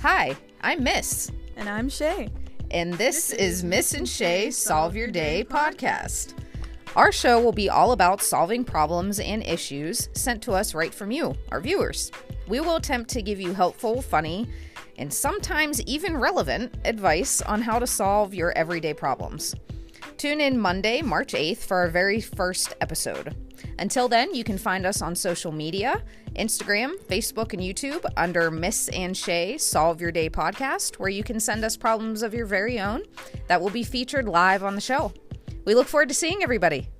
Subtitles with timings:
[0.00, 2.28] Hi, I'm Miss, And I'm Shay.
[2.70, 6.34] and this is Miss and Shay Solve Your Day podcast.
[6.96, 11.10] Our show will be all about solving problems and issues sent to us right from
[11.10, 12.10] you, our viewers.
[12.48, 14.48] We will attempt to give you helpful, funny,
[14.98, 19.54] and sometimes even relevant advice on how to solve your everyday problems.
[20.20, 23.34] Tune in Monday, March 8th for our very first episode.
[23.78, 26.04] Until then, you can find us on social media
[26.36, 31.40] Instagram, Facebook, and YouTube under Miss and Shay Solve Your Day podcast, where you can
[31.40, 33.04] send us problems of your very own
[33.46, 35.10] that will be featured live on the show.
[35.64, 36.90] We look forward to seeing everybody.